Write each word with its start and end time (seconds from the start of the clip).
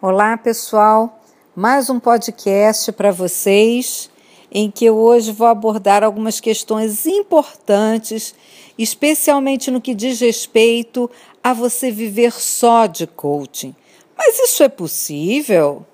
Olá, 0.00 0.36
pessoal. 0.36 1.20
Mais 1.56 1.90
um 1.90 1.98
podcast 1.98 2.92
para 2.92 3.10
vocês 3.10 4.08
em 4.48 4.70
que 4.70 4.84
eu 4.84 4.96
hoje 4.96 5.32
vou 5.32 5.48
abordar 5.48 6.04
algumas 6.04 6.38
questões 6.38 7.04
importantes, 7.04 8.32
especialmente 8.78 9.72
no 9.72 9.80
que 9.80 9.96
diz 9.96 10.20
respeito 10.20 11.10
a 11.42 11.52
você 11.52 11.90
viver 11.90 12.32
só 12.32 12.86
de 12.86 13.08
coaching. 13.08 13.74
Mas 14.16 14.38
isso 14.38 14.62
é 14.62 14.68
possível? 14.68 15.84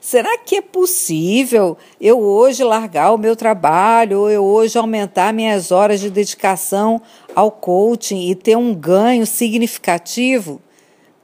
Será 0.00 0.38
que 0.38 0.54
é 0.54 0.62
possível 0.62 1.76
eu 2.00 2.20
hoje 2.20 2.62
largar 2.62 3.12
o 3.12 3.18
meu 3.18 3.34
trabalho 3.34 4.20
ou 4.20 4.30
eu 4.30 4.44
hoje 4.44 4.78
aumentar 4.78 5.32
minhas 5.32 5.72
horas 5.72 5.98
de 5.98 6.10
dedicação 6.10 7.02
ao 7.34 7.50
coaching 7.50 8.30
e 8.30 8.36
ter 8.36 8.56
um 8.56 8.72
ganho 8.72 9.26
significativo? 9.26 10.62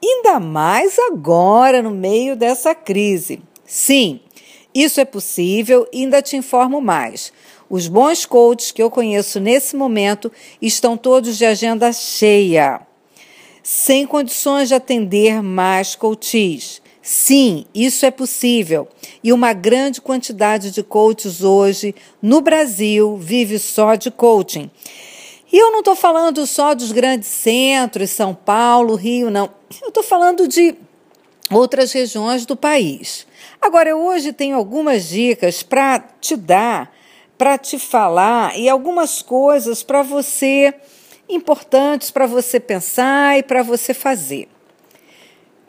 Ainda 0.07 0.39
mais 0.39 0.99
agora, 0.99 1.81
no 1.81 1.89
meio 1.89 2.35
dessa 2.35 2.75
crise. 2.75 3.41
Sim, 3.65 4.19
isso 4.71 5.01
é 5.01 5.05
possível 5.05 5.87
ainda 5.91 6.21
te 6.21 6.37
informo 6.37 6.79
mais. 6.79 7.33
Os 7.67 7.87
bons 7.87 8.23
coaches 8.23 8.71
que 8.71 8.83
eu 8.83 8.91
conheço 8.91 9.39
nesse 9.39 9.75
momento 9.75 10.31
estão 10.61 10.95
todos 10.95 11.39
de 11.39 11.45
agenda 11.45 11.91
cheia, 11.91 12.81
sem 13.63 14.05
condições 14.05 14.67
de 14.67 14.75
atender 14.75 15.41
mais 15.41 15.95
coaches. 15.95 16.83
Sim, 17.01 17.65
isso 17.73 18.05
é 18.05 18.11
possível. 18.11 18.87
E 19.23 19.33
uma 19.33 19.53
grande 19.53 20.01
quantidade 20.01 20.69
de 20.69 20.83
coaches 20.83 21.41
hoje 21.41 21.95
no 22.21 22.41
Brasil 22.41 23.17
vive 23.17 23.57
só 23.57 23.95
de 23.95 24.11
coaching. 24.11 24.69
E 25.55 25.57
eu 25.57 25.71
não 25.71 25.79
estou 25.79 25.95
falando 25.95 26.45
só 26.45 26.75
dos 26.75 26.91
grandes 26.91 27.29
centros, 27.29 28.09
São 28.09 28.35
Paulo, 28.35 28.93
Rio, 28.95 29.29
não. 29.29 29.49
Eu 29.81 29.87
estou 29.87 30.03
falando 30.03 30.49
de 30.49 30.75
outras 31.49 31.93
regiões 31.93 32.45
do 32.45 32.57
país. 32.57 33.25
Agora, 33.61 33.87
eu 33.87 33.97
hoje 34.05 34.33
tenho 34.33 34.57
algumas 34.57 35.07
dicas 35.07 35.63
para 35.63 35.99
te 36.19 36.35
dar, 36.35 36.93
para 37.37 37.57
te 37.57 37.79
falar 37.79 38.59
e 38.59 38.67
algumas 38.67 39.21
coisas 39.21 39.81
para 39.81 40.03
você 40.03 40.73
importantes 41.29 42.11
para 42.11 42.27
você 42.27 42.59
pensar 42.59 43.39
e 43.39 43.41
para 43.41 43.63
você 43.63 43.93
fazer. 43.93 44.49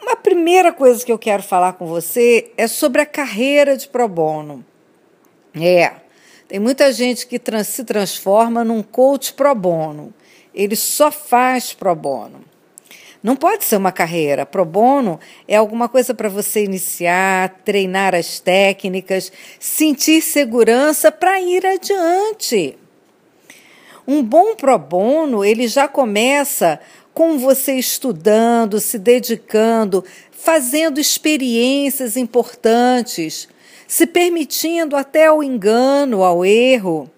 Uma 0.02 0.16
primeira 0.16 0.72
coisa 0.72 1.06
que 1.06 1.12
eu 1.12 1.18
quero 1.18 1.44
falar 1.44 1.74
com 1.74 1.86
você 1.86 2.50
é 2.56 2.66
sobre 2.66 3.02
a 3.02 3.06
carreira 3.06 3.76
de 3.76 3.86
pro 3.86 4.08
bono. 4.08 4.66
É, 5.54 5.92
tem 6.48 6.60
muita 6.60 6.92
gente 6.92 7.26
que 7.26 7.38
trans, 7.38 7.68
se 7.68 7.84
transforma 7.84 8.64
num 8.64 8.82
coach 8.82 9.32
pro 9.32 9.54
bono. 9.54 10.14
Ele 10.54 10.76
só 10.76 11.10
faz 11.10 11.72
pro 11.72 11.94
bono. 11.94 12.44
Não 13.22 13.34
pode 13.34 13.64
ser 13.64 13.76
uma 13.76 13.90
carreira. 13.90 14.46
Pro 14.46 14.64
bono 14.64 15.18
é 15.48 15.56
alguma 15.56 15.88
coisa 15.88 16.14
para 16.14 16.28
você 16.28 16.62
iniciar, 16.62 17.60
treinar 17.64 18.14
as 18.14 18.38
técnicas, 18.38 19.32
sentir 19.58 20.22
segurança 20.22 21.10
para 21.10 21.40
ir 21.40 21.66
adiante. 21.66 22.78
Um 24.06 24.22
bom 24.22 24.54
pro 24.54 24.78
bono, 24.78 25.44
ele 25.44 25.66
já 25.66 25.88
começa 25.88 26.78
com 27.12 27.38
você 27.38 27.72
estudando, 27.72 28.78
se 28.78 28.98
dedicando, 28.98 30.04
fazendo 30.38 31.00
experiências 31.00 32.16
importantes 32.16 33.48
se 33.86 34.06
permitindo 34.06 34.96
até 34.96 35.26
ao 35.26 35.42
engano, 35.42 36.24
ao 36.24 36.44
erro, 36.44 37.10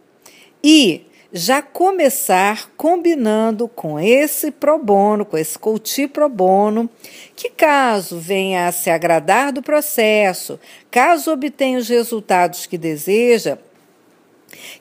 e 0.63 1.07
já 1.33 1.61
começar 1.61 2.71
combinando 2.77 3.69
com 3.69 3.99
esse 3.99 4.51
pro 4.51 4.79
bono, 4.79 5.25
com 5.25 5.37
esse 5.37 5.59
coach 5.59 6.09
pro 6.09 6.29
bono, 6.29 6.89
que 7.37 7.51
caso 7.51 8.19
venha 8.19 8.67
a 8.67 8.73
se 8.73 8.91
agradar 8.91 9.53
do 9.53 9.63
processo, 9.63 10.59
caso 10.91 11.33
obtenha 11.33 11.79
os 11.79 11.89
resultados 11.89 12.67
que 12.67 12.79
deseja, 12.79 13.59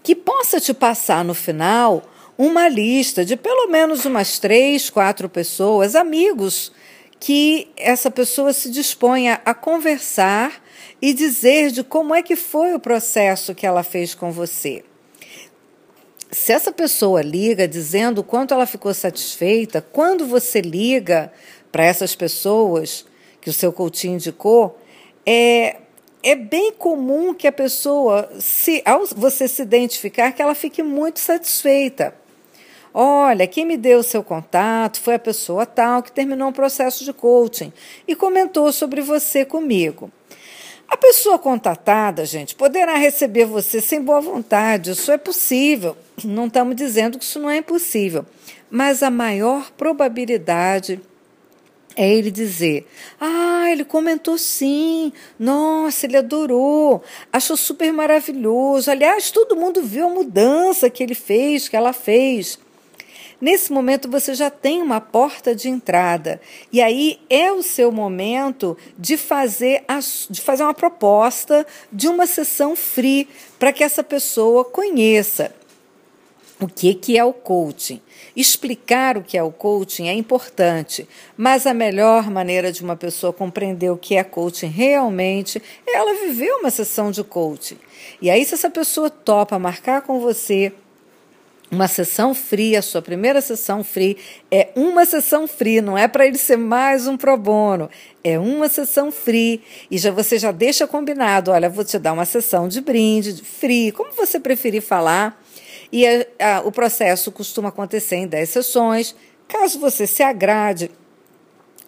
que 0.02 0.16
possa 0.16 0.60
te 0.60 0.74
passar 0.74 1.24
no 1.24 1.34
final 1.34 2.04
uma 2.38 2.70
lista 2.70 3.26
de 3.26 3.36
pelo 3.36 3.67
menos 3.67 4.06
umas 4.06 4.40
três, 4.40 4.90
quatro 4.90 5.28
pessoas, 5.28 5.95
amigos, 5.95 6.72
que 7.20 7.70
essa 7.76 8.11
pessoa 8.11 8.54
se 8.54 8.70
disponha 8.70 9.42
a 9.44 9.54
conversar 9.54 10.61
e 11.02 11.14
dizer 11.14 11.72
de 11.72 11.83
como 11.83 12.14
é 12.14 12.22
que 12.22 12.36
foi 12.36 12.73
o 12.73 12.80
processo 12.80 13.55
que 13.55 13.66
ela 13.66 13.83
fez 13.83 14.14
com 14.14 14.32
você. 14.32 14.83
Se 16.32 16.52
essa 16.52 16.72
pessoa 16.72 17.22
liga 17.22 17.67
dizendo 17.67 18.20
o 18.20 18.23
quanto 18.23 18.54
ela 18.54 18.66
ficou 18.66 18.94
satisfeita, 18.94 19.82
quando 19.82 20.26
você 20.26 20.61
liga 20.61 21.32
para 21.72 21.86
essas 21.86 22.16
pessoas 22.16 23.05
que 23.39 23.49
o 23.49 23.54
seu 23.54 23.72
coaching 23.72 24.14
indicou, 24.14 24.78
é, 25.26 25.78
é 26.22 26.36
bem 26.36 26.73
comum 26.73 27.34
que 27.34 27.48
a 27.48 27.52
pessoa, 27.52 28.30
se 28.39 28.82
ao 28.86 29.05
você 29.05 29.48
se 29.48 29.61
identificar, 29.61 30.32
que 30.34 30.42
ela 30.42 30.55
fique 30.55 30.84
muito 30.84 31.20
satisfeita. 31.20 32.14
Olha, 33.00 33.46
quem 33.46 33.64
me 33.64 33.78
deu 33.78 34.00
o 34.00 34.04
seu 34.04 34.24
contato 34.24 35.00
foi 35.00 35.14
a 35.14 35.20
pessoa 35.20 35.68
tal 35.68 36.02
que 36.02 36.12
terminou 36.12 36.48
um 36.48 36.52
processo 36.52 37.06
de 37.06 37.14
coaching 37.14 37.72
e 38.08 38.16
comentou 38.16 38.74
sobre 38.74 39.02
você 39.02 39.46
comigo. 39.46 40.12
A 40.88 40.98
pessoa 40.98 41.38
contatada, 41.38 42.26
gente, 42.26 42.56
poderá 42.56 42.96
receber 42.96 43.46
você 43.46 43.80
sem 43.80 44.02
boa 44.02 44.20
vontade, 44.20 44.90
isso 44.90 45.12
é 45.12 45.18
possível. 45.20 45.96
Não 46.24 46.48
estamos 46.48 46.76
dizendo 46.76 47.20
que 47.20 47.24
isso 47.24 47.38
não 47.38 47.52
é 47.52 47.58
impossível, 47.58 48.26
mas 48.68 49.04
a 49.04 49.12
maior 49.12 49.70
probabilidade 49.74 51.00
é 51.96 52.12
ele 52.12 52.32
dizer: 52.32 52.88
Ah, 53.22 53.72
ele 53.72 53.86
comentou 53.86 54.40
sim, 54.40 55.14
nossa, 55.38 56.08
ele 56.08 56.18
adorou, 56.18 57.04
achou 57.32 57.56
super 57.56 57.94
maravilhoso. 57.94 58.90
Aliás, 58.90 59.30
todo 59.30 59.56
mundo 59.56 59.84
viu 59.84 60.08
a 60.08 60.10
mudança 60.10 60.90
que 60.90 61.04
ele 61.04 61.14
fez, 61.14 61.70
que 61.70 61.76
ela 61.76 61.94
fez. 61.94 62.58
Nesse 63.39 63.71
momento 63.71 64.09
você 64.09 64.33
já 64.33 64.49
tem 64.49 64.81
uma 64.81 64.99
porta 64.99 65.55
de 65.55 65.70
entrada 65.70 66.42
e 66.71 66.81
aí 66.81 67.20
é 67.30 67.52
o 67.52 67.61
seu 67.61 67.92
momento 67.92 68.75
de 68.98 69.15
fazer, 69.15 69.83
a, 69.87 69.99
de 70.30 70.42
fazer 70.42 70.64
uma 70.64 70.73
proposta 70.73 71.65
de 71.92 72.08
uma 72.08 72.25
sessão 72.25 72.75
free 72.75 73.27
para 73.59 73.71
que 73.71 73.83
essa 73.83 74.03
pessoa 74.03 74.65
conheça 74.65 75.53
o 76.59 76.67
que, 76.67 76.95
que 76.95 77.17
é 77.17 77.23
o 77.23 77.33
coaching. 77.33 78.02
Explicar 78.36 79.17
o 79.17 79.23
que 79.23 79.37
é 79.37 79.43
o 79.43 79.52
coaching 79.52 80.08
é 80.08 80.14
importante, 80.14 81.08
mas 81.36 81.67
a 81.67 81.73
melhor 81.73 82.31
maneira 82.31 82.71
de 82.71 82.83
uma 82.83 82.95
pessoa 82.95 83.31
compreender 83.31 83.92
o 83.92 83.98
que 83.98 84.15
é 84.15 84.23
coaching 84.23 84.67
realmente 84.67 85.61
é 85.86 85.95
ela 85.95 86.15
viver 86.15 86.52
uma 86.54 86.71
sessão 86.71 87.11
de 87.11 87.23
coaching. 87.23 87.77
E 88.19 88.31
aí, 88.31 88.43
se 88.43 88.55
essa 88.55 88.69
pessoa 88.69 89.09
topa 89.09 89.59
marcar 89.59 90.02
com 90.02 90.19
você 90.19 90.73
uma 91.70 91.88
sessão 91.88 92.33
free, 92.33 92.76
a 92.76 92.82
sua 92.82 93.02
primeira 93.02 93.42
sessão 93.42 93.83
free 93.83 94.17
é 94.50 94.70
uma 94.76 95.05
sessão 95.05 95.48
free, 95.48 95.82
não 95.82 95.98
é 95.98 96.08
para 96.08 96.26
ele 96.26 96.38
ser 96.38 96.58
mais 96.58 97.08
um 97.08 97.17
pro 97.17 97.36
bono, 97.36 97.89
é 98.23 98.39
uma 98.39 98.70
sessão 98.70 99.11
free 99.11 99.61
e 99.92 99.98
já 99.98 100.10
você 100.10 100.39
já 100.39 100.52
deixa 100.52 100.88
combinado, 100.88 101.52
olha, 101.52 101.70
vou 101.70 101.83
te 101.83 102.00
dar 102.00 102.14
uma 102.14 102.26
sessão 102.26 102.67
de 102.67 102.80
brinde, 102.80 103.33
de 103.33 103.44
free, 103.44 103.92
como 103.92 104.11
você 104.14 104.39
preferir 104.39 104.82
falar. 104.82 105.42
E 105.92 106.05
a, 106.05 106.26
a, 106.39 106.61
o 106.61 106.72
processo 106.72 107.32
costuma 107.32 107.70
acontecer 107.70 108.17
em 108.17 108.28
10 108.28 108.49
sessões. 108.49 109.16
Caso 109.48 109.80
você 109.80 110.05
se 110.05 110.22
agrade 110.22 110.92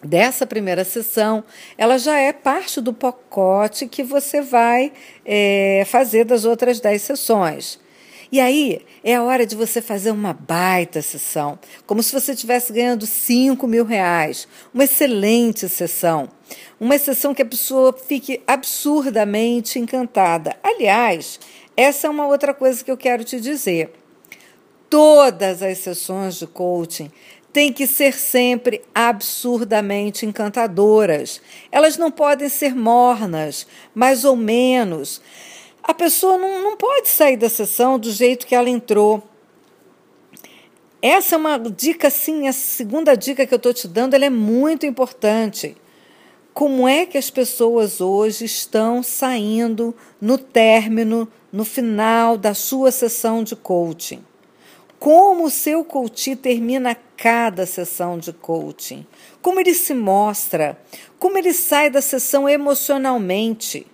dessa 0.02 0.46
primeira 0.46 0.84
sessão, 0.84 1.44
ela 1.76 1.98
já 1.98 2.18
é 2.18 2.32
parte 2.32 2.80
do 2.80 2.92
pacote 2.92 3.86
que 3.86 4.02
você 4.02 4.40
vai 4.40 4.92
é, 5.24 5.84
fazer 5.86 6.24
das 6.24 6.46
outras 6.46 6.80
10 6.80 7.02
sessões. 7.02 7.78
E 8.32 8.38
aí 8.38 8.80
é 9.02 9.16
a 9.16 9.24
hora 9.24 9.44
de 9.44 9.56
você 9.56 9.82
fazer 9.82 10.12
uma 10.12 10.32
baita 10.32 11.02
sessão, 11.02 11.58
como 11.84 12.00
se 12.00 12.12
você 12.12 12.32
estivesse 12.32 12.72
ganhando 12.72 13.04
5 13.04 13.66
mil 13.66 13.84
reais. 13.84 14.46
Uma 14.72 14.84
excelente 14.84 15.68
sessão. 15.68 16.28
Uma 16.78 16.96
sessão 16.96 17.34
que 17.34 17.42
a 17.42 17.46
pessoa 17.46 17.92
fique 17.92 18.40
absurdamente 18.46 19.80
encantada. 19.80 20.56
Aliás, 20.62 21.40
essa 21.76 22.06
é 22.06 22.10
uma 22.10 22.26
outra 22.26 22.54
coisa 22.54 22.84
que 22.84 22.90
eu 22.90 22.96
quero 22.96 23.24
te 23.24 23.40
dizer. 23.40 23.92
Todas 24.88 25.60
as 25.62 25.78
sessões 25.78 26.36
de 26.36 26.46
coaching 26.46 27.10
têm 27.52 27.72
que 27.72 27.86
ser 27.86 28.14
sempre 28.14 28.80
absurdamente 28.94 30.24
encantadoras. 30.24 31.40
Elas 31.72 31.96
não 31.96 32.12
podem 32.12 32.48
ser 32.48 32.76
mornas, 32.76 33.66
mais 33.92 34.24
ou 34.24 34.36
menos 34.36 35.20
a 35.90 35.94
pessoa 35.94 36.38
não, 36.38 36.62
não 36.62 36.76
pode 36.76 37.08
sair 37.08 37.36
da 37.36 37.48
sessão 37.48 37.98
do 37.98 38.10
jeito 38.10 38.46
que 38.46 38.54
ela 38.54 38.68
entrou. 38.68 39.22
Essa 41.02 41.34
é 41.34 41.38
uma 41.38 41.58
dica, 41.58 42.10
sim, 42.10 42.46
a 42.46 42.52
segunda 42.52 43.16
dica 43.16 43.46
que 43.46 43.52
eu 43.52 43.56
estou 43.56 43.74
te 43.74 43.88
dando, 43.88 44.14
ela 44.14 44.24
é 44.24 44.30
muito 44.30 44.86
importante. 44.86 45.76
Como 46.52 46.86
é 46.86 47.06
que 47.06 47.16
as 47.16 47.30
pessoas 47.30 48.00
hoje 48.00 48.44
estão 48.44 49.02
saindo 49.02 49.94
no 50.20 50.36
término, 50.36 51.28
no 51.52 51.64
final 51.64 52.36
da 52.36 52.54
sua 52.54 52.90
sessão 52.90 53.42
de 53.42 53.56
coaching? 53.56 54.22
como 55.00 55.44
o 55.46 55.50
seu 55.50 55.82
coach 55.82 56.36
termina 56.36 56.94
cada 57.16 57.64
sessão 57.64 58.18
de 58.18 58.34
coaching, 58.34 59.06
como 59.40 59.58
ele 59.58 59.72
se 59.72 59.94
mostra, 59.94 60.78
como 61.18 61.38
ele 61.38 61.54
sai 61.54 61.88
da 61.88 62.02
sessão 62.02 62.46
emocionalmente. 62.46 63.86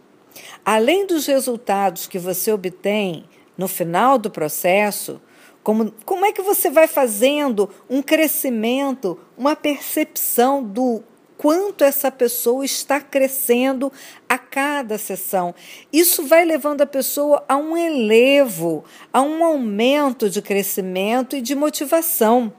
Além 0.66 1.06
dos 1.06 1.26
resultados 1.26 2.08
que 2.08 2.18
você 2.18 2.50
obtém 2.50 3.24
no 3.56 3.68
final 3.68 4.18
do 4.18 4.28
processo, 4.28 5.22
como, 5.62 5.94
como 6.04 6.26
é 6.26 6.32
que 6.32 6.42
você 6.42 6.68
vai 6.68 6.88
fazendo 6.88 7.70
um 7.88 8.02
crescimento, 8.02 9.16
uma 9.38 9.54
percepção 9.54 10.64
do 10.64 11.04
quanto 11.38 11.84
essa 11.84 12.10
pessoa 12.10 12.64
está 12.64 13.00
crescendo 13.00 13.92
a 14.28 14.36
cada 14.36 14.98
sessão. 14.98 15.54
Isso 15.92 16.26
vai 16.26 16.44
levando 16.44 16.82
a 16.82 16.86
pessoa 16.86 17.44
a 17.48 17.56
um 17.56 17.76
elevo, 17.76 18.84
a 19.12 19.22
um 19.22 19.44
aumento 19.44 20.28
de 20.28 20.42
crescimento 20.42 21.36
e 21.36 21.40
de 21.40 21.54
motivação. 21.54 22.52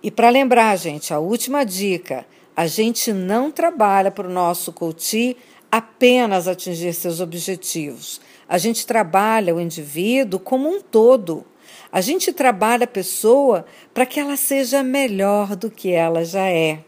E 0.00 0.08
para 0.08 0.30
lembrar, 0.30 0.76
gente, 0.76 1.12
a 1.12 1.18
última 1.18 1.64
dica: 1.64 2.24
a 2.56 2.68
gente 2.68 3.12
não 3.12 3.50
trabalha 3.50 4.12
para 4.12 4.28
o 4.28 4.32
nosso 4.32 4.72
coach 4.72 5.36
apenas 5.76 6.46
atingir 6.46 6.94
seus 6.94 7.18
objetivos. 7.18 8.20
A 8.48 8.58
gente 8.58 8.86
trabalha 8.86 9.52
o 9.52 9.60
indivíduo 9.60 10.38
como 10.38 10.68
um 10.68 10.80
todo. 10.80 11.44
A 11.90 12.00
gente 12.00 12.32
trabalha 12.32 12.84
a 12.84 12.86
pessoa 12.86 13.66
para 13.92 14.06
que 14.06 14.20
ela 14.20 14.36
seja 14.36 14.84
melhor 14.84 15.56
do 15.56 15.68
que 15.68 15.90
ela 15.90 16.24
já 16.24 16.48
é. 16.48 16.78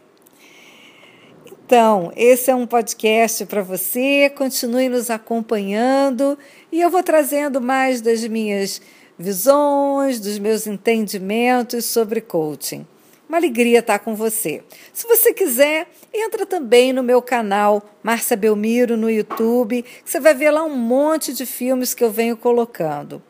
Então, 1.65 2.13
esse 2.15 2.49
é 2.49 2.55
um 2.55 2.65
podcast 2.65 3.45
para 3.45 3.61
você. 3.61 4.29
Continue 4.29 4.87
nos 4.87 5.09
acompanhando 5.09 6.39
e 6.71 6.79
eu 6.79 6.89
vou 6.89 7.03
trazendo 7.03 7.59
mais 7.59 7.99
das 7.99 8.25
minhas 8.25 8.81
visões, 9.19 10.17
dos 10.17 10.39
meus 10.39 10.65
entendimentos 10.65 11.83
sobre 11.83 12.21
coaching. 12.21 12.87
Uma 13.27 13.37
alegria 13.37 13.79
estar 13.79 13.99
com 13.99 14.15
você. 14.15 14.63
Se 14.93 15.05
você 15.05 15.33
quiser, 15.33 15.87
entra 16.13 16.45
também 16.45 16.93
no 16.93 17.03
meu 17.03 17.21
canal 17.21 17.83
Márcia 18.01 18.37
Belmiro 18.37 18.95
no 18.95 19.09
YouTube, 19.09 19.81
que 19.81 20.09
você 20.09 20.19
vai 20.19 20.33
ver 20.33 20.51
lá 20.51 20.63
um 20.63 20.75
monte 20.75 21.33
de 21.33 21.45
filmes 21.45 21.93
que 21.93 22.03
eu 22.03 22.11
venho 22.11 22.37
colocando. 22.37 23.21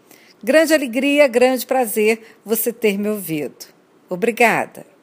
Grande 0.44 0.74
alegria, 0.74 1.28
grande 1.28 1.66
prazer 1.66 2.38
você 2.46 2.72
ter 2.72 2.98
me 2.98 3.10
ouvido. 3.10 3.66
Obrigada. 4.08 4.97